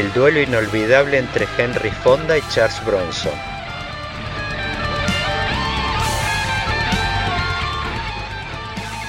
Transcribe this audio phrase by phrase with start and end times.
[0.00, 3.34] El duelo inolvidable entre Henry Fonda y Charles Bronson.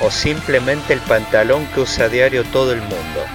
[0.01, 3.25] O simplemente el pantalón que usa a diario todo el mundo.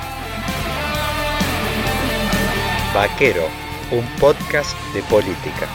[2.95, 3.49] Vaquero,
[3.91, 5.67] un podcast de política.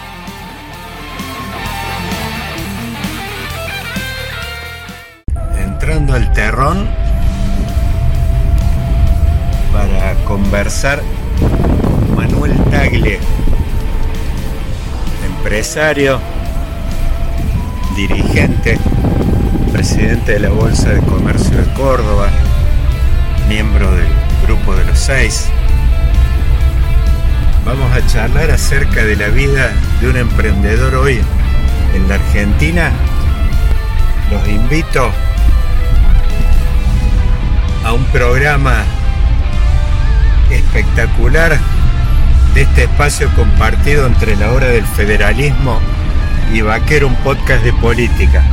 [5.58, 6.88] Entrando al terrón
[9.74, 11.02] para conversar
[12.42, 13.20] Manuel Tagle,
[15.24, 16.20] empresario,
[17.96, 18.80] dirigente,
[19.72, 22.30] presidente de la Bolsa de Comercio de Córdoba,
[23.48, 24.08] miembro del
[24.48, 25.50] Grupo de los Seis.
[27.64, 31.22] Vamos a charlar acerca de la vida de un emprendedor hoy
[31.94, 32.92] en la Argentina.
[34.32, 35.12] Los invito
[37.86, 38.84] a un programa
[40.50, 41.60] espectacular
[42.54, 45.80] de este espacio compartido entre la hora del federalismo
[46.54, 48.44] y Vaquero, un podcast de política.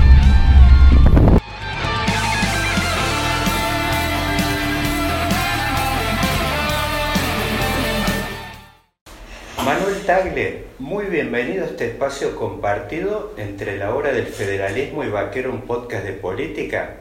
[9.64, 15.50] Manuel Tagle, muy bienvenido a este espacio compartido entre la hora del federalismo y Vaquero,
[15.50, 17.00] un podcast de política.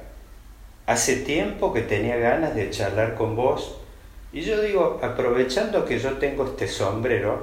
[0.88, 3.78] Hace tiempo que tenía ganas de charlar con vos
[4.34, 7.40] y yo digo, aprovechando que yo tengo este sombrero,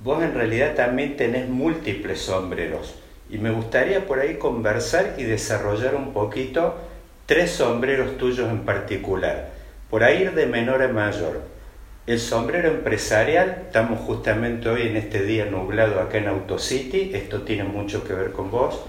[0.00, 2.94] vos en realidad también tenés múltiples sombreros
[3.28, 6.74] y me gustaría por ahí conversar y desarrollar un poquito
[7.26, 9.50] tres sombreros tuyos en particular,
[9.88, 11.42] por ahí ir de menor a mayor.
[12.06, 17.64] El sombrero empresarial, estamos justamente hoy en este día nublado acá en Autocity, esto tiene
[17.64, 18.80] mucho que ver con vos.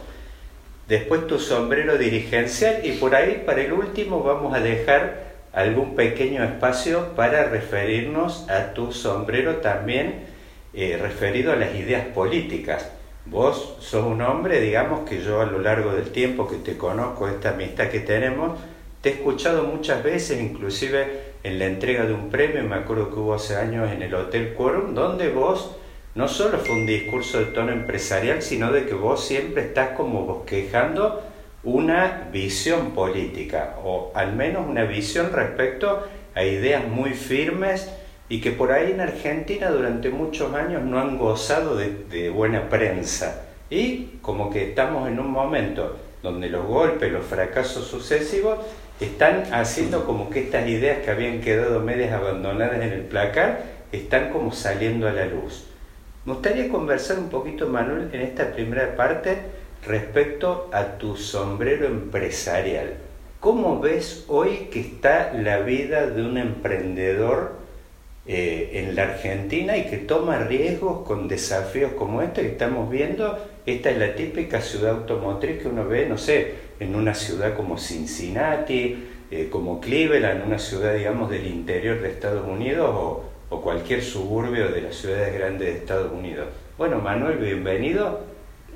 [0.87, 6.43] Después tu sombrero dirigencial y por ahí para el último vamos a dejar algún pequeño
[6.43, 10.25] espacio para referirnos a tu sombrero también
[10.73, 12.89] eh, referido a las ideas políticas.
[13.25, 17.27] Vos sos un hombre, digamos que yo a lo largo del tiempo que te conozco,
[17.27, 18.59] esta amistad que tenemos,
[19.01, 23.19] te he escuchado muchas veces, inclusive en la entrega de un premio, me acuerdo que
[23.19, 25.75] hubo hace años en el Hotel Quorum, donde vos
[26.15, 30.25] no solo fue un discurso de tono empresarial, sino de que vos siempre estás como
[30.25, 31.23] bosquejando
[31.63, 37.91] una visión política, o al menos una visión respecto a ideas muy firmes
[38.29, 43.43] y que por ahí en Argentina durante muchos años no han gozado de, buena prensa.
[43.69, 48.59] Y como que estamos en un momento donde los golpes, los fracasos sucesivos
[48.99, 54.29] están haciendo como que estas ideas que habían quedado medias abandonadas en el placar están
[54.29, 55.65] como saliendo a la luz.
[56.25, 59.39] Me gustaría conversar un poquito, Manuel, en esta primera parte
[59.85, 62.93] respecto a tu sombrero empresarial.
[63.39, 67.53] ¿Cómo ves hoy que está la vida de un emprendedor
[68.27, 73.39] eh, en la Argentina y que toma riesgos con desafíos como este que estamos viendo?
[73.65, 77.79] Esta es la típica ciudad automotriz que uno ve, no sé, en una ciudad como
[77.79, 84.03] Cincinnati, eh, como Cleveland, una ciudad, digamos, del interior de Estados Unidos o, o cualquier
[84.03, 86.47] suburbio de las ciudades grandes de Estados Unidos.
[86.77, 88.30] Bueno, Manuel, bienvenido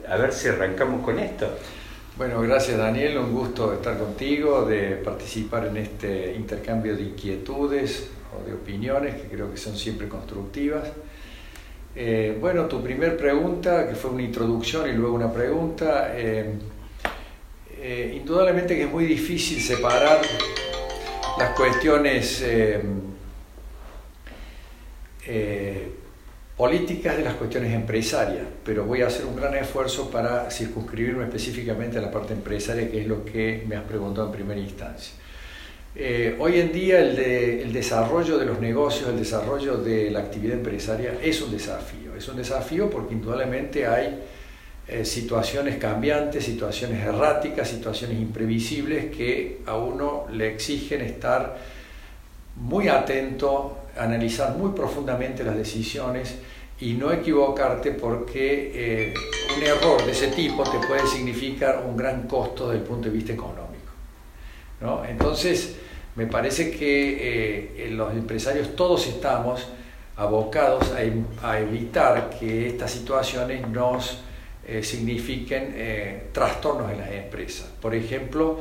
[0.08, 1.58] a ver si arrancamos con esto.
[2.18, 8.48] Bueno, gracias Daniel, un gusto estar contigo, de participar en este intercambio de inquietudes o
[8.48, 10.88] de opiniones que creo que son siempre constructivas.
[11.96, 16.54] Eh, bueno, tu primer pregunta, que fue una introducción y luego una pregunta, eh,
[17.78, 20.22] eh, indudablemente que es muy difícil separar
[21.38, 22.44] las cuestiones
[26.57, 31.98] políticas de las cuestiones empresarias, pero voy a hacer un gran esfuerzo para circunscribirme específicamente
[31.98, 35.13] a la parte empresaria, que es lo que me has preguntado en primera instancia.
[35.98, 40.56] Eh, hoy en día el, el, desarrollo de los negocios, el desarrollo de la actividad
[40.56, 42.16] empresaria es un desafío.
[42.18, 44.19] Es un desafío porque indudablemente hay
[44.88, 51.58] eh, situaciones cambiantes, situaciones erráticas, situaciones imprevisibles que a uno le exigen estar
[52.56, 56.36] muy atento, analizar muy profundamente las decisiones
[56.80, 59.13] y no equivocarte porque eh,
[59.56, 63.15] un error de ese tipo te puede significar un gran costo desde el punto de
[63.15, 63.65] vista económico.
[65.07, 65.77] Entonces,
[66.15, 69.68] Me parece que los empresarios todos estamos
[70.15, 70.94] abocados
[71.44, 74.19] a, evitar que estas situaciones nos
[74.81, 77.68] signifiquen trastornos en las empresas.
[77.81, 78.59] Por ejemplo,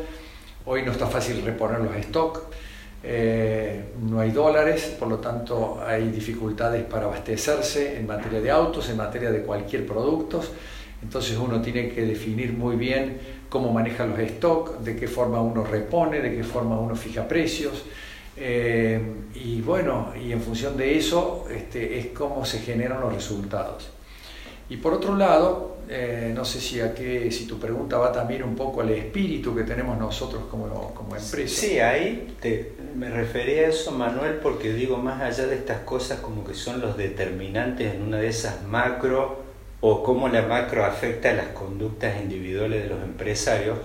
[0.64, 2.40] hoy no está fácil reponer los stocks,
[3.06, 8.88] eh, no hay dólares, por lo tanto hay dificultades para abastecerse en materia de autos,
[8.88, 10.42] en materia de cualquier producto.
[11.02, 13.18] Entonces uno tiene que definir muy bien
[13.50, 17.84] cómo maneja los stocks, de qué forma uno repone, de qué forma uno fija precios.
[18.36, 19.00] Eh,
[19.34, 23.90] y bueno, y en función de eso este, es cómo se generan los resultados.
[24.70, 28.42] Y por otro lado, eh, no sé si, a qué, si tu pregunta va también
[28.42, 31.60] un poco al espíritu que tenemos nosotros como, como empresa.
[31.60, 36.20] Sí, ahí te, me refería a eso, Manuel, porque digo, más allá de estas cosas
[36.20, 39.42] como que son los determinantes en una de esas macro
[39.80, 43.76] o cómo la macro afecta a las conductas individuales de los empresarios,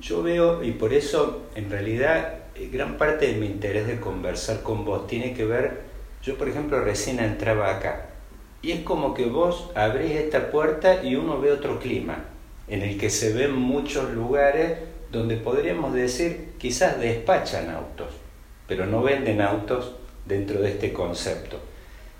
[0.00, 4.62] yo veo, y por eso en realidad eh, gran parte de mi interés de conversar
[4.62, 5.80] con vos tiene que ver,
[6.22, 8.09] yo por ejemplo recién entraba acá,
[8.62, 12.24] y es como que vos abrís esta puerta y uno ve otro clima,
[12.68, 14.78] en el que se ven muchos lugares
[15.10, 18.08] donde podríamos decir quizás despachan autos,
[18.68, 19.92] pero no venden autos
[20.26, 21.58] dentro de este concepto.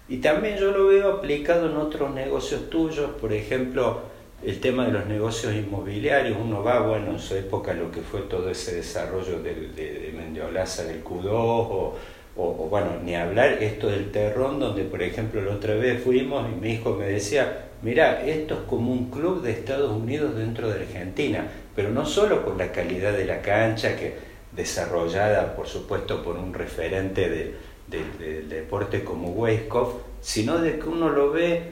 [0.09, 4.01] Y también yo lo veo aplicado en otros negocios tuyos, por ejemplo,
[4.43, 8.23] el tema de los negocios inmobiliarios, uno va, bueno, en su época lo que fue
[8.23, 11.97] todo ese desarrollo de, de, de Mendiolaza del Q2 o
[12.41, 16.55] o, bueno, ni hablar esto del terrón, donde por ejemplo la otra vez fuimos y
[16.61, 20.81] mi hijo me decía, mira, esto es como un club de Estados Unidos dentro de
[20.81, 21.47] Argentina,
[21.77, 24.15] pero no solo por la calidad de la cancha, que
[24.53, 27.55] desarrollada por supuesto por un referente
[27.89, 31.63] del deporte como Weiskopf, sino de que uno lo ve,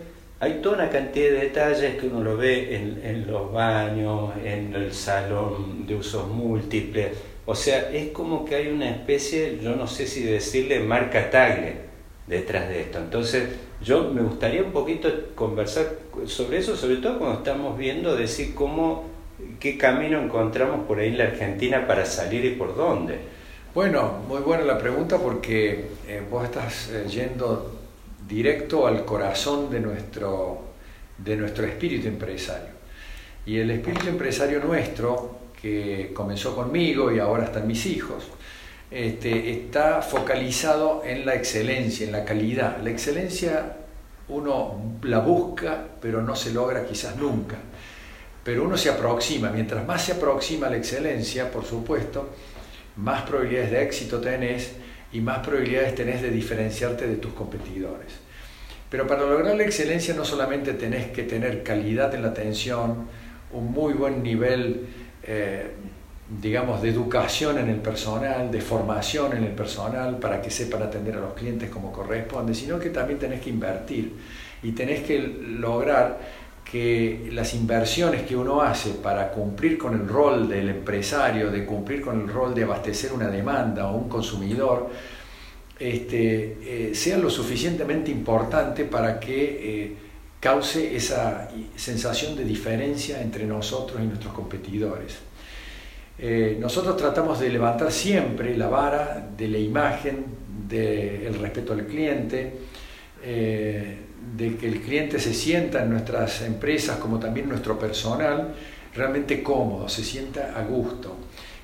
[0.41, 4.73] hay toda una cantidad de detalles que uno lo ve en, en los baños, en
[4.75, 7.09] el salón de usos múltiples,
[7.51, 11.77] o sea, es como que hay una especie, yo no sé si decirle marca tagle
[12.27, 12.99] detrás de esto.
[12.99, 13.49] Entonces,
[13.83, 15.95] yo me gustaría un poquito conversar
[16.27, 19.07] sobre eso, sobre todo cuando estamos viendo decir cómo,
[19.59, 23.17] qué camino encontramos por ahí en la Argentina para salir y por dónde.
[23.75, 27.79] Bueno, muy buena la pregunta porque eh, vos estás eh, yendo
[28.29, 30.65] directo al corazón de nuestro,
[31.17, 32.75] de nuestro espíritu empresario.
[33.47, 38.25] Y el espíritu empresario nuestro que comenzó conmigo y ahora están mis hijos,
[38.91, 42.79] este, está focalizado en la excelencia, en la calidad.
[42.83, 43.77] La excelencia
[44.29, 47.57] uno la busca, pero no se logra quizás nunca.
[48.45, 52.31] Pero uno se aproxima, mientras más se aproxima a la excelencia, por supuesto,
[52.97, 54.73] más probabilidades de éxito tenés
[55.13, 58.13] y más probabilidades tenés de diferenciarte de tus competidores.
[58.91, 63.07] Pero para lograr la excelencia no solamente tenés que tener calidad en la atención,
[63.53, 64.87] un muy buen nivel
[65.31, 65.71] eh,
[66.41, 71.17] digamos, de educación en el personal, de formación en el personal para que sepan atender
[71.17, 74.15] a los clientes como corresponde, sino que también tenés que invertir
[74.63, 76.19] y tenés que lograr
[76.71, 82.01] que las inversiones que uno hace para cumplir con el rol del empresario, de cumplir
[82.01, 84.91] con el rol de abastecer una demanda o un consumidor,
[85.79, 89.97] este, eh, sean lo suficientemente importante para que eh,
[90.41, 95.19] cause esa sensación de diferencia entre nosotros y nuestros competidores.
[96.19, 100.25] Eh, nosotros tratamos de levantar siempre la vara de la imagen,
[100.69, 102.53] del respeto al cliente,
[103.23, 103.99] eh,
[104.37, 108.55] de que el cliente se sienta en nuestras empresas como también nuestro personal
[108.95, 111.17] realmente cómodo, se sienta a gusto.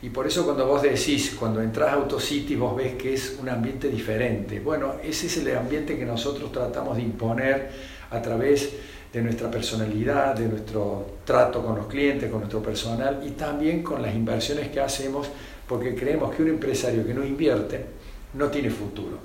[0.02, 3.48] Y por eso cuando vos decís, cuando entras a Autocity, vos ves que es un
[3.48, 4.60] ambiente diferente.
[4.60, 7.70] Bueno, ese es el ambiente que nosotros tratamos de imponer
[8.14, 8.70] a través
[9.12, 14.02] de nuestra personalidad, de nuestro trato con los clientes, con nuestro personal y también con
[14.02, 15.28] las inversiones que hacemos,
[15.68, 17.86] porque creemos que un empresario que no invierte
[18.34, 19.18] no tiene futuro.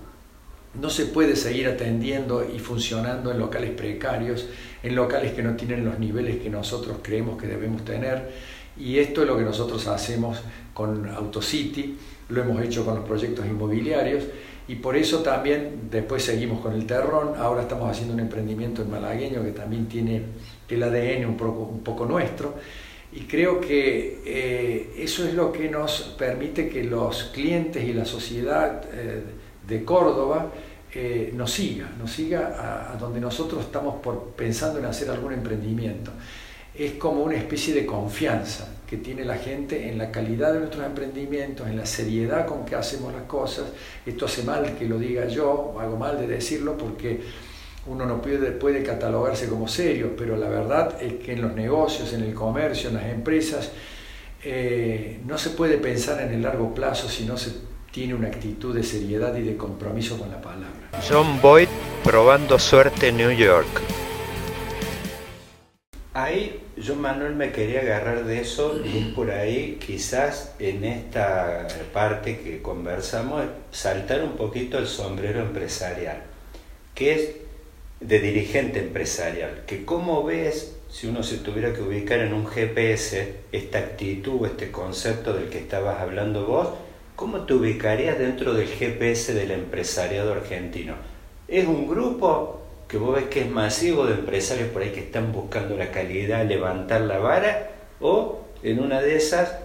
[0.80, 4.48] No se puede seguir atendiendo y funcionando en locales precarios,
[4.84, 8.30] en locales que no tienen los niveles que nosotros creemos que debemos tener.
[8.78, 10.40] Y esto es lo que nosotros hacemos
[10.76, 11.98] con AutoCity,
[12.30, 14.24] lo hemos hecho con los proyectos inmobiliarios
[14.70, 18.92] y por eso también después seguimos con el terrón, ahora estamos haciendo un emprendimiento en
[18.92, 20.22] malagueño que también tiene
[20.70, 22.54] el ADN un poco, nuestro.
[23.12, 28.06] Y creo que eh, eso es lo que nos permite que los clientes y la
[28.06, 29.24] sociedad eh,
[29.68, 30.52] de Córdoba
[30.94, 36.12] eh, nos siga, nos siga a, donde nosotros estamos por, pensando en hacer algún emprendimiento.
[36.80, 40.86] Es como una especie de confianza que tiene la gente en la calidad de nuestros
[40.86, 43.66] emprendimientos, en la seriedad con que hacemos las cosas.
[44.06, 47.20] Esto hace mal que lo diga yo, hago mal de decirlo porque
[47.86, 52.14] uno no puede, puede catalogarse como serio, pero la verdad es que en los negocios,
[52.14, 53.72] en el comercio, en las empresas,
[54.42, 57.52] eh, no se puede pensar en el largo plazo si no se
[57.92, 60.90] tiene una actitud de seriedad y de compromiso con la palabra.
[61.10, 61.68] John Boyd
[62.06, 63.68] probando suerte en New York.
[66.14, 72.40] Ahí yo Manuel me quería agarrar de eso y por ahí quizás en esta parte
[72.40, 76.24] que conversamos saltar un poquito el sombrero empresarial,
[76.96, 77.30] que es
[78.00, 83.36] de dirigente empresarial, que cómo ves si uno se tuviera que ubicar en un GPS
[83.52, 86.70] esta actitud, este concepto del que estabas hablando vos,
[87.16, 90.96] ¿cómo te ubicarías dentro del GPS del empresariado argentino?
[91.48, 92.59] ¿Es un grupo
[92.90, 96.46] que vos ves que es masivo de empresarios por ahí que están buscando la calidad,
[96.46, 97.70] levantar la vara,
[98.02, 99.60] o en una de esas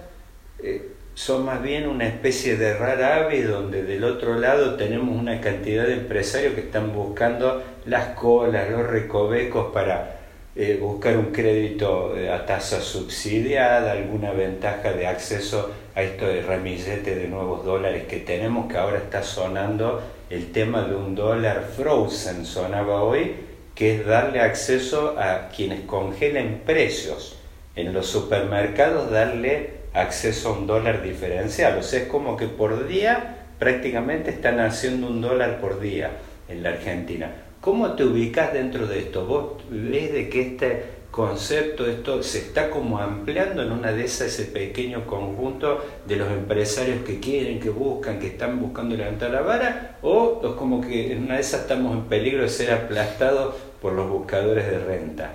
[0.62, 5.40] eh, son más bien una especie de rara ave donde del otro lado tenemos una
[5.40, 10.20] cantidad de empresarios que están buscando las colas, los recovecos para
[10.54, 16.42] eh, buscar un crédito eh, a tasa subsidiada, alguna ventaja de acceso a esto de
[16.42, 21.70] ramillete de nuevos dólares que tenemos, que ahora está sonando el tema de un dólar
[21.76, 23.36] frozen, sonaba hoy,
[23.74, 27.38] que es darle acceso a quienes congelen precios.
[27.76, 31.78] En los supermercados darle acceso a un dólar diferencial.
[31.78, 36.10] O sea, es como que por día prácticamente están haciendo un dólar por día
[36.48, 37.30] en la Argentina.
[37.60, 39.24] ¿Cómo te ubicas dentro de esto?
[39.26, 44.26] ¿Vos ves de que este concepto, esto se está como ampliando en una de esas,
[44.36, 49.42] ese pequeño conjunto de los empresarios que quieren, que buscan, que están buscando levantar la
[49.42, 49.98] vara?
[50.02, 53.92] ¿O es como que en una de esas estamos en peligro de ser aplastados por
[53.92, 55.30] los buscadores de renta?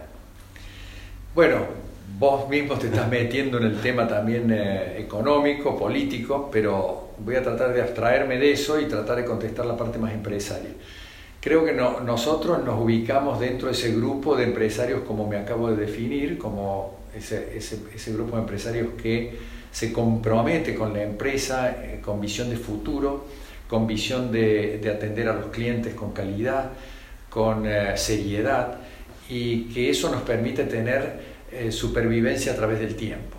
[1.33, 1.59] Bueno,
[2.17, 7.41] vos mismo te estás metiendo en el tema también eh, económico, político, pero voy a
[7.41, 10.71] tratar de abstraerme de eso y tratar de contestar la parte más empresaria.
[11.41, 15.77] Creo que nosotros nos ubicamos dentro de ese grupo de empresarios, como me acabo de
[15.77, 19.37] definir, como ese, ese, grupo de empresarios que
[19.71, 23.25] se compromete con la empresa, eh, con visión de futuro,
[23.69, 26.71] con visión de, atender a los clientes con calidad,
[27.29, 28.79] con eh, seriedad,
[29.29, 31.21] y que eso nos permite tener
[31.53, 33.37] eh, supervivencia a través del tiempo.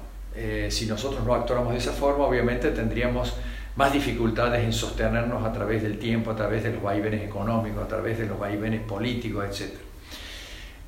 [0.71, 3.35] si nosotros no actuáramos de esa forma, obviamente tendríamos
[3.81, 7.89] más dificultades en sostenernos a través del tiempo, a través de los vaivenes económicos, a
[7.89, 9.73] través de los vaivenes políticos, etc.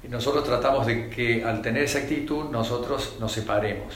[0.04, 3.94] Y nosotros tratamos de que al tener esa actitud nosotros nos separemos.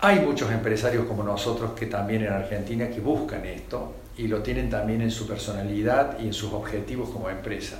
[0.00, 4.68] Hay muchos empresarios como nosotros que también en Argentina que buscan esto y lo tienen
[4.68, 7.78] también en su personalidad y en sus objetivos como empresa.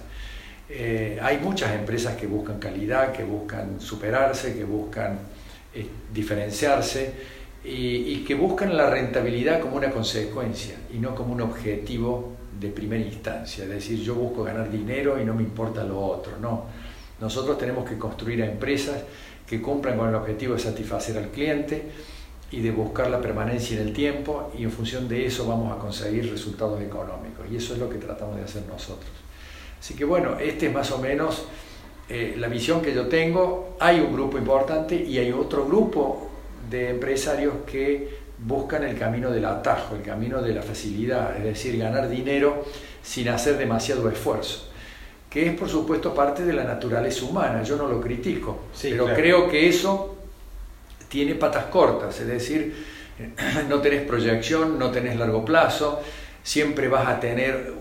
[0.69, 5.19] Eh, hay muchas empresas que buscan calidad, que buscan superarse, que buscan
[5.75, 12.33] eh, diferenciarse y, que buscan la rentabilidad como una consecuencia y no como un objetivo
[12.59, 16.39] de primera instancia, es decir, yo busco ganar dinero y no me importa lo otro,
[16.41, 16.65] no.
[17.21, 19.03] Nosotros tenemos que construir empresas
[19.47, 21.91] que cumplan con el objetivo de satisfacer al cliente
[22.51, 25.79] y de buscar la permanencia en el tiempo y en función de eso vamos a
[25.79, 29.11] conseguir resultados económicos y eso es lo que tratamos de hacer nosotros.
[29.79, 31.45] Así que bueno, este es más o menos
[32.09, 33.77] eh, la visión que yo tengo.
[33.81, 36.30] Hay un grupo importante y hay otro grupo
[36.71, 41.79] de empresarios que buscan el camino del atajo, el camino de la facilidad, es decir,
[41.79, 42.65] ganar dinero
[43.03, 44.71] sin hacer demasiado esfuerzo,
[45.29, 49.49] que es por supuesto parte de la naturaleza humana, yo no lo critico, pero creo
[49.49, 50.17] que eso
[51.09, 52.75] tiene patas cortas, es decir,
[53.69, 56.01] no tenés proyección, no tenés largo plazo,
[56.43, 57.75] siempre vas a tener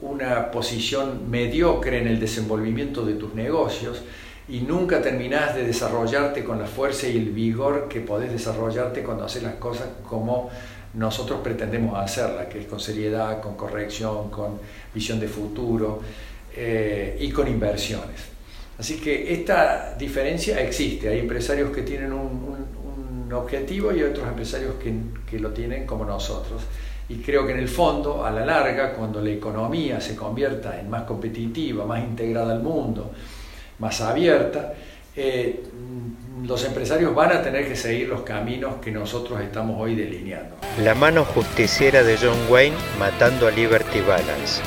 [0.00, 4.02] una posición mediocre en el desenvolvimiento de tus negocios,
[4.50, 9.24] y nunca terminás de desarrollarte con la fuerza y el vigor que podés desarrollarte cuando
[9.24, 10.50] haces las cosas como
[10.94, 14.58] nosotros pretendemos hacerlas, que es con seriedad, con corrección, con
[14.92, 16.00] visión de futuro
[16.56, 18.22] eh, y con inversiones.
[18.76, 21.08] Así que esta diferencia existe.
[21.08, 22.70] Hay empresarios que tienen un,
[23.32, 24.74] objetivo y otros empresarios
[25.30, 26.62] que lo tienen como nosotros.
[27.08, 30.90] Y creo que en el fondo, a la larga, cuando la economía se convierta en
[30.90, 33.12] más competitiva, más integrada al mundo,
[33.80, 34.74] más abierta,
[35.16, 35.60] eh,
[36.46, 40.56] los empresarios van a tener que seguir los caminos que nosotros estamos hoy delineando.
[40.82, 44.62] La mano justiciera de John Wayne matando a Liberty Balance.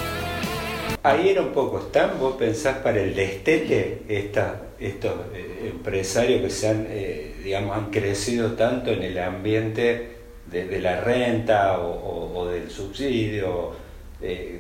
[1.04, 2.20] Ahí era un poco, ¿están?
[2.20, 8.54] ¿Vos pensás para el destete estos eh, empresarios que se han, eh, digamos, han crecido
[8.54, 10.12] tanto en el ambiente
[10.50, 13.83] de, la renta o, del subsidio?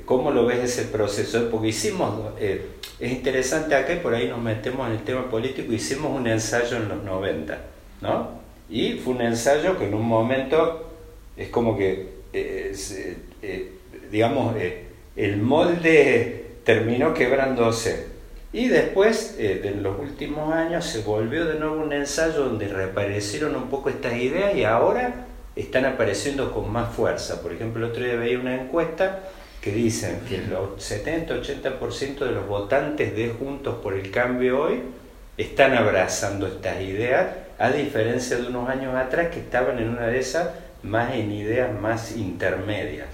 [0.06, 1.50] ¿Cómo lo ves ese proceso?
[1.50, 2.34] Porque hicimos
[3.00, 5.74] es interesante acá y por ahí nos metemos en el tema político.
[5.74, 7.58] Hicimos un ensayo en los 90,
[8.02, 8.30] ¿no?
[8.70, 10.90] Y fue un ensayo que en un momento
[11.36, 12.76] es como que, eh,
[13.42, 13.72] eh,
[14.10, 18.08] digamos, eh, el molde terminó quebrándose.
[18.54, 23.68] Y después, en los últimos años, se volvió de nuevo un ensayo donde reaparecieron un
[23.70, 27.42] poco estas ideas y ahora están apareciendo con más fuerza.
[27.42, 29.24] Por ejemplo, el otro día veía una encuesta
[29.64, 34.82] que dicen que el 70-80% de los votantes de Juntos por el Cambio hoy
[35.38, 37.28] están abrazando estas ideas,
[37.58, 40.50] a diferencia de unos años atrás que estaban en una de esas
[40.84, 43.08] más en ideas más intermedias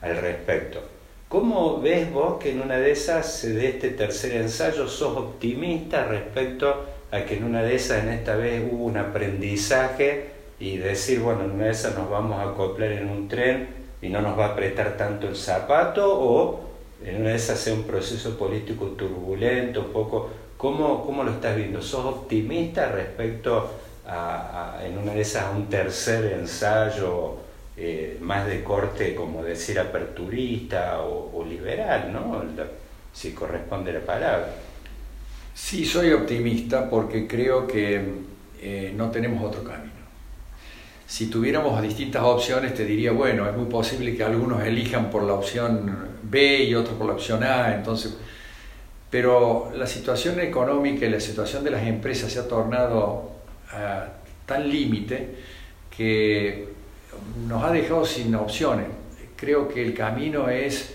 [0.00, 0.80] al respecto.
[1.28, 6.86] ¿Cómo ves vos que en una de esas, de este tercer ensayo, sos optimista respecto
[7.10, 10.26] a que en una de esas, en esta vez, hubo un aprendizaje
[10.60, 14.08] y decir, bueno, en una de esas nos vamos a acoplar en un tren y
[14.08, 16.60] no nos va a apretar tanto el zapato, o
[17.04, 21.56] en una de esas sea un proceso político turbulento, un poco, ¿cómo, cómo lo estás
[21.56, 21.82] viendo?
[21.82, 23.70] ¿Sos optimista respecto
[24.06, 27.36] a, en una de esas un tercer ensayo
[27.76, 32.42] eh, más de corte, como decir, aperturista o, liberal, ¿no?
[33.12, 34.54] si corresponde la palabra.
[35.54, 38.00] Sí, soy optimista porque creo que
[38.60, 39.89] eh, no tenemos otro camino.
[41.10, 45.34] Si tuviéramos distintas opciones, te diría, bueno, es muy posible que algunos elijan por la
[45.34, 48.16] opción B y otros por la opción A, entonces,
[49.10, 53.32] pero la situación económica y la situación de las empresas se ha tornado
[53.72, 54.06] a
[54.46, 55.34] tan límite
[55.94, 56.68] que
[57.48, 58.86] nos ha dejado sin opciones.
[59.34, 60.94] Creo que el camino es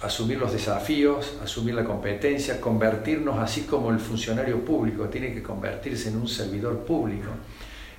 [0.00, 6.08] asumir los desafíos, asumir la competencia, convertirnos así como el funcionario público tiene que convertirse
[6.08, 7.28] en un servidor público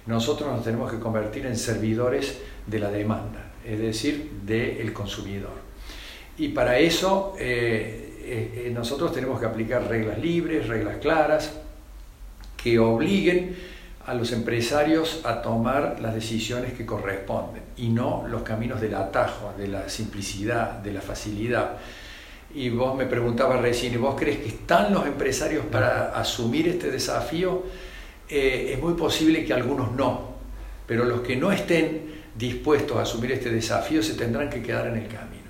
[0.08, 5.66] nosotros nos tenemos que convertir en servidores de la demanda, es decir, del consumidor.
[6.38, 11.54] Y para eso eh, eh, eh, nosotros tenemos que aplicar reglas libres, reglas claras,
[12.58, 13.56] que obliguen
[14.06, 19.54] a los empresarios a tomar las decisiones que corresponden y no los caminos del atajo,
[19.58, 21.78] de la simplicidad, de la facilidad.
[22.54, 26.92] Y vos me preguntabas recién, ¿y vos crees que están los empresarios para asumir este
[26.92, 27.64] desafío?
[28.30, 30.36] Eh, es muy posible que algunos no,
[30.88, 34.98] pero los que no estén dispuestos a asumir este desafío se tendrán que quedar en
[34.98, 35.46] el camino.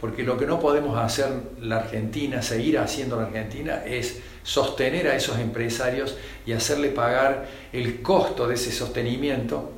[0.00, 1.28] Porque lo que no podemos hacer
[1.60, 8.02] la Argentina, seguir haciendo la Argentina, es sostener a esos empresarios y hacerle pagar el
[8.02, 9.72] costo de ese sostenimiento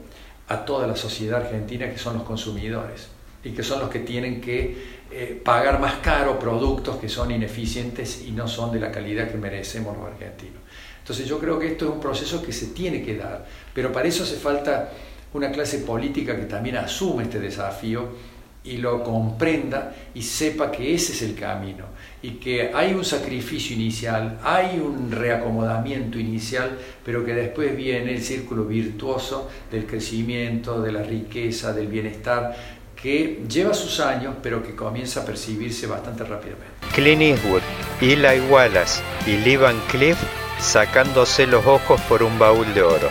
[0.48, 3.08] a toda la sociedad argentina que son los consumidores
[3.42, 8.24] y que son los que tienen que eh, pagar más caro productos que son ineficientes
[8.26, 10.62] y no son de la calidad que merecemos los argentinos.
[11.04, 14.08] Entonces yo creo que esto es un proceso que se tiene que dar, pero para
[14.08, 14.90] eso hace falta
[15.34, 18.08] una clase política que también asume este desafío
[18.64, 21.84] y lo comprenda y sepa que ese es el camino
[22.22, 26.70] y que hay un sacrificio inicial, hay un reacomodamiento inicial,
[27.04, 32.56] pero que después viene el círculo virtuoso del crecimiento, de la riqueza, del bienestar,
[32.96, 36.72] que lleva sus años, pero que comienza a percibirse bastante rápidamente.
[36.94, 37.60] Clint Eastwood,
[38.00, 39.76] Eli Wallace y Lee Van
[40.58, 43.08] sacándose los ojos por un baúl de oro.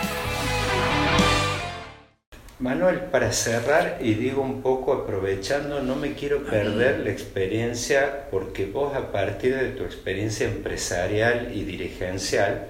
[2.60, 8.66] Manuel, para cerrar, y digo un poco aprovechando, no me quiero perder la experiencia, porque
[8.66, 12.68] vos a partir de tu experiencia empresarial y dirigencial,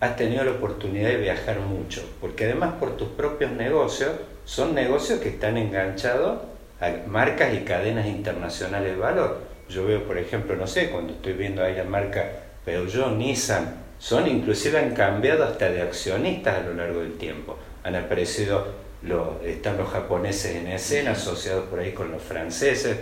[0.00, 4.12] has tenido la oportunidad de viajar mucho, porque además por tus propios negocios,
[4.44, 6.40] son negocios que están enganchados
[6.80, 9.40] a marcas y cadenas internacionales de valor.
[9.68, 12.30] Yo veo, por ejemplo, no sé, cuando estoy viendo ahí la marca
[12.64, 17.58] Peugeot, Nissan, son inclusive han cambiado hasta de accionistas a lo largo del tiempo.
[17.84, 18.66] Han aparecido,
[19.02, 22.96] los, están los japoneses en escena, asociados por ahí con los franceses.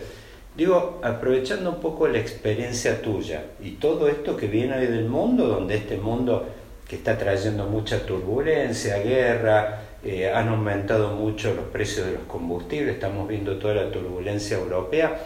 [0.57, 5.47] Digo, aprovechando un poco la experiencia tuya y todo esto que viene hoy del mundo,
[5.47, 6.49] donde este mundo
[6.89, 12.95] que está trayendo mucha turbulencia, guerra, eh, han aumentado mucho los precios de los combustibles,
[12.95, 15.17] estamos viendo toda la turbulencia europea,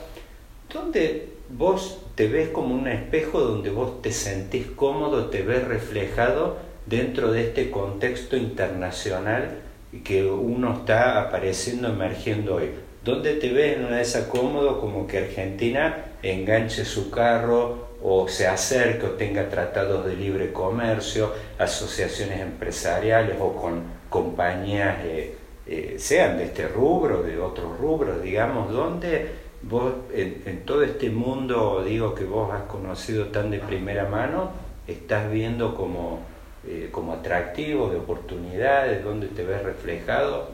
[0.70, 6.59] ¿dónde vos te ves como un espejo donde vos te sentís cómodo, te ves reflejado
[6.87, 9.59] dentro de este contexto internacional
[10.05, 12.70] que uno está apareciendo, emergiendo hoy.
[13.05, 18.29] ¿Dónde te ves en una de esas cómodo como que Argentina enganche su carro o
[18.29, 25.35] se acerque o tenga tratados de libre comercio, asociaciones empresariales o con compañías, eh,
[25.66, 31.83] eh, sean de este rubro, de otros rubros, digamos, ¿dónde vos en, todo este mundo,
[31.85, 34.51] digo, que vos has conocido tan de primera mano,
[34.87, 36.20] estás viendo como,
[36.66, 40.51] eh, como atractivo, de oportunidades, dónde te ves reflejado?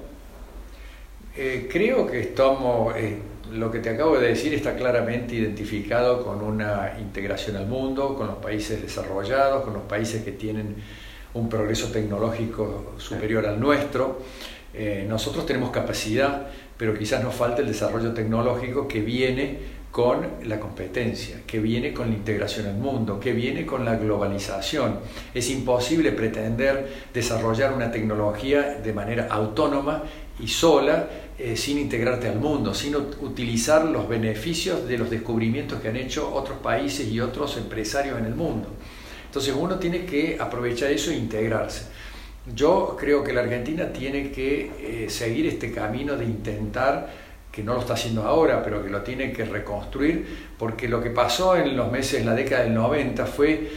[1.36, 3.18] Eh, creo que estamos, eh,
[3.52, 8.26] lo que te acabo de decir está claramente identificado con una integración al mundo, con
[8.26, 10.76] los países desarrollados, con los países que tienen
[11.34, 14.18] un progreso tecnológico superior al nuestro.
[15.08, 21.42] Nosotros tenemos capacidad pero quizás nos falta el desarrollo tecnológico que viene con la competencia,
[21.44, 25.00] que viene con la integración al mundo, que viene con la globalización.
[25.34, 30.04] Es imposible pretender desarrollar una tecnología de manera autónoma
[30.38, 35.88] y sola eh, sin integrarte al mundo, sin utilizar los beneficios de los descubrimientos que
[35.88, 38.68] han hecho otros países y otros empresarios en el mundo.
[39.26, 41.86] Entonces uno tiene que aprovechar eso e integrarse.
[42.54, 47.08] Yo creo que la Argentina tiene que eh, seguir este camino de intentar
[47.52, 50.26] que no lo está haciendo ahora, pero que lo tiene que reconstruir,
[50.58, 53.68] porque lo que pasó en los meses, en la década del 90, fue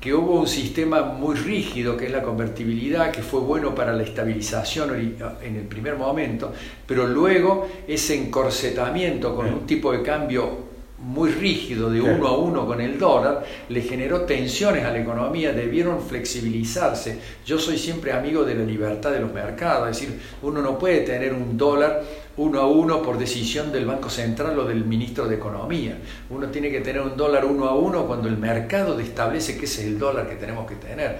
[0.00, 4.02] que hubo un sistema muy rígido, que es la convertibilidad, que fue bueno para la
[4.02, 6.52] estabilización en el primer momento,
[6.86, 10.69] pero luego ese encorsetamiento con un tipo de cambio
[11.02, 15.52] muy rígido de uno a uno con el dólar, le generó tensiones a la economía,
[15.52, 17.18] debieron flexibilizarse.
[17.46, 21.00] Yo soy siempre amigo de la libertad de los mercados, es decir, uno no puede
[21.00, 22.02] tener un dólar
[22.36, 25.98] uno a uno por decisión del Banco Central o del ministro de Economía.
[26.30, 29.82] Uno tiene que tener un dólar uno a uno cuando el mercado establece que ese
[29.82, 31.18] es el dólar que tenemos que tener.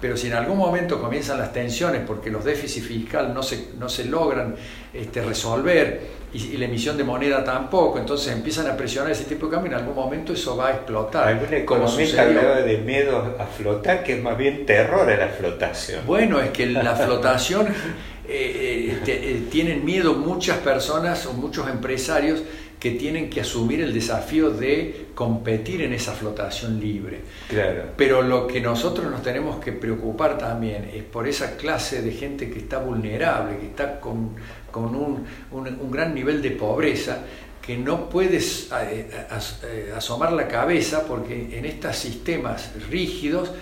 [0.00, 3.88] Pero si en algún momento comienzan las tensiones porque los déficits fiscales no se, no
[3.88, 4.56] se logran
[4.94, 9.52] este, resolver y, la emisión de moneda tampoco, entonces empiezan a presionar ese tipo de
[9.52, 11.28] cambio, en algún momento eso va a explotar.
[11.28, 16.06] Algún economista hablaba de miedo a flotar, que es más bien terror a la flotación.
[16.06, 17.66] Bueno, es que la flotación
[18.28, 22.42] eh, eh, eh, tienen miedo muchas personas o muchos empresarios
[22.80, 27.20] que tienen que asumir el desafío de competir en esa flotación libre.
[27.46, 27.90] Claro.
[27.94, 32.50] Pero lo que nosotros nos tenemos que preocupar también es por esa clase de gente
[32.50, 34.34] que está vulnerable, que está con,
[34.70, 37.18] con un, un, gran nivel de pobreza,
[37.60, 39.10] que no puedes eh,
[39.64, 43.52] eh, asomar la cabeza porque en estos sistemas rígidos,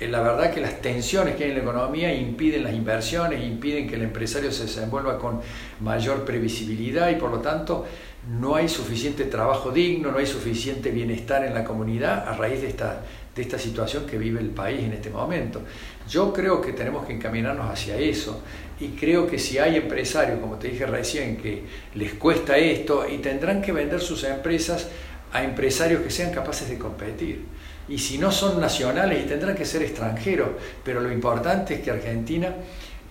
[0.00, 3.86] eh, la verdad que las tensiones que hay en la economía impiden las inversiones, impiden
[3.86, 5.42] que el empresario se desenvuelva con
[5.80, 7.84] mayor previsibilidad y por lo tanto
[8.28, 12.68] no hay suficiente trabajo digno, no hay suficiente bienestar en la comunidad a raíz de
[12.68, 13.00] esta,
[13.34, 15.62] de esta situación que vive el país en este momento.
[16.08, 18.42] Yo creo que tenemos que encaminarnos hacia eso
[18.78, 23.18] y creo que si hay empresarios, como te dije recién, que les cuesta esto y
[23.18, 24.88] tendrán que vender sus empresas
[25.32, 27.44] a empresarios que sean capaces de competir.
[27.88, 30.50] Y si no son nacionales y tendrán que ser extranjeros,
[30.84, 32.54] pero lo importante es que Argentina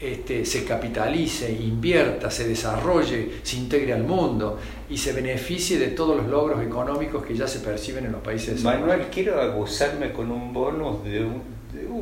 [0.01, 4.57] este, se capitalice, invierta, se desarrolle, se integre al mundo
[4.89, 8.63] y se beneficie de todos los logros económicos que ya se perciben en los países.
[8.63, 11.61] Manuel, quiero abusarme con un bonus de un,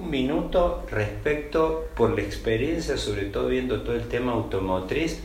[0.10, 5.20] minuto respecto por la experiencia, sobre todo viendo todo el tema automotriz.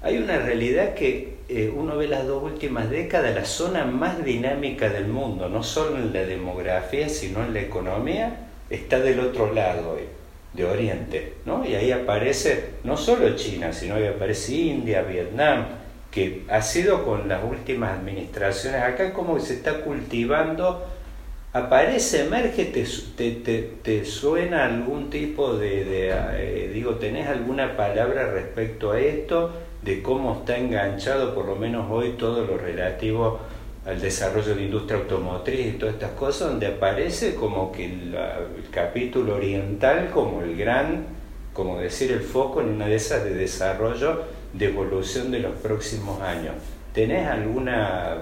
[0.00, 4.88] Hay una realidad que eh, uno ve las dos últimas décadas, la zona más dinámica
[4.88, 9.98] del mundo, no solo en la demografía, sino en la economía, está del otro lado
[10.52, 11.64] de Oriente, ¿no?
[11.64, 15.64] Y ahí aparece no solo China, sino que aparece India, Vietnam,
[16.10, 20.86] que ha sido con las últimas administraciones, acá como se está cultivando,
[21.54, 29.00] aparece, emerge, te, suena algún tipo de, de eh, digo, ¿tenés alguna palabra respecto a
[29.00, 29.52] esto?
[29.82, 33.40] De cómo está enganchado, por lo menos hoy, todo lo relativo
[33.84, 38.16] al desarrollo de industria automotriz y todas estas cosas, donde aparece como que el,
[38.70, 41.06] capítulo oriental como el gran,
[41.52, 46.20] como decir, el foco en una de esas de desarrollo, de evolución de los próximos
[46.22, 46.54] años.
[46.94, 48.18] ¿Tenés alguna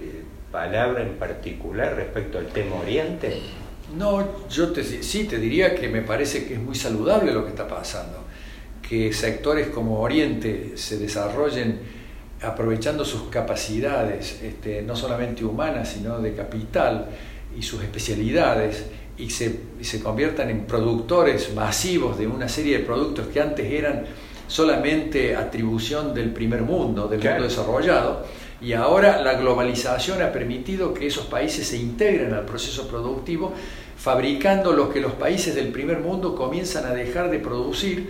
[0.00, 3.40] eh, palabra en particular respecto al tema Oriente?
[3.96, 7.50] No, yo te, sí te diría que me parece que es muy saludable lo que
[7.50, 8.24] está pasando,
[8.88, 12.01] que sectores como Oriente se desarrollen
[12.42, 17.08] aprovechando sus capacidades, este, no solamente humanas, sino de capital
[17.56, 18.86] y sus especialidades,
[19.18, 24.04] y se, se, conviertan en productores masivos de una serie de productos que antes eran
[24.48, 28.26] solamente atribución del primer mundo, del mundo desarrollado,
[28.60, 33.52] y ahora la globalización ha permitido que esos países se integren al proceso productivo,
[33.96, 38.08] fabricando lo que los países del primer mundo comienzan a dejar de producir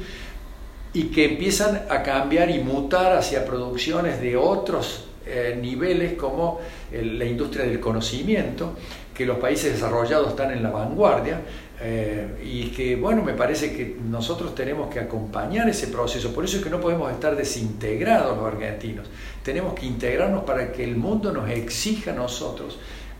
[0.95, 7.25] y que empiezan a cambiar y mutar hacia producciones de otros eh, niveles como la
[7.25, 8.75] industria del conocimiento,
[9.15, 11.41] que los países desarrollados están en la vanguardia
[11.81, 16.59] eh, y que, bueno, me parece que nosotros tenemos que acompañar ese proceso, por eso
[16.59, 19.09] es que no podemos estar desintegrados los argentinos,
[19.43, 22.79] tenemos que integrarnos para que el mundo nos exija a nosotros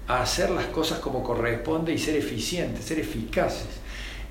[0.09, 3.82] hacer las cosas como corresponde y ser eficientes, ser eficaces.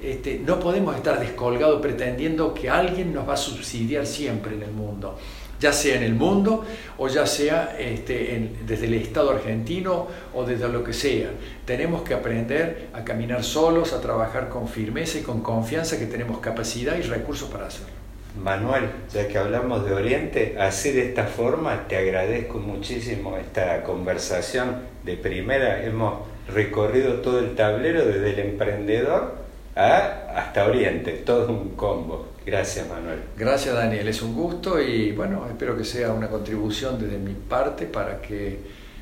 [0.01, 4.71] Este, no podemos estar descolgados pretendiendo que alguien nos va a subsidiar siempre en el
[4.71, 5.15] mundo,
[5.59, 6.65] ya sea en el mundo
[6.97, 11.29] o ya sea este, desde el Estado argentino o desde lo que sea.
[11.65, 16.39] Tenemos que aprender a caminar solos, a trabajar con firmeza y con confianza que tenemos
[16.39, 17.93] capacidad y recursos para hacerlo.
[18.41, 24.77] Manuel, ya que hablamos de Oriente, así de esta forma te agradezco muchísimo esta conversación
[25.03, 25.83] de primera.
[25.83, 29.40] Hemos recorrido todo el tablero desde el emprendedor
[29.75, 32.33] a, hasta Oriente, todo un combo.
[32.45, 33.19] Gracias Manuel.
[33.37, 37.85] Gracias Daniel, es un gusto y bueno, espero que sea una contribución desde mi parte
[37.85, 38.59] para que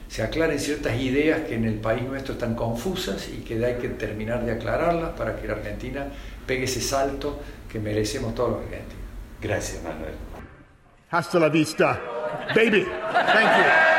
[0.09, 3.89] se aclaren ciertas ideas que en el país nuestro están confusas y que hay que
[3.89, 6.07] terminar de aclararlas para que la Argentina
[6.45, 7.39] pegue ese salto
[7.71, 9.03] que merecemos todos los argentinos.
[9.39, 10.15] Gracias, Manuel.
[11.11, 12.01] Hasta la vista,
[12.55, 12.85] baby.
[13.11, 13.98] Thank you.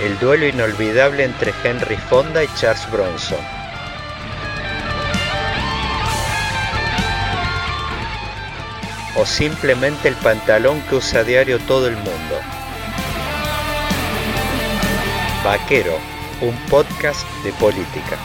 [0.00, 3.38] El duelo inolvidable entre Henry Fonda y Charles Bronson.
[9.16, 12.40] O simplemente el pantalón que usa a diario todo el mundo.
[15.44, 15.98] Vaquero,
[16.40, 18.16] un podcast de política.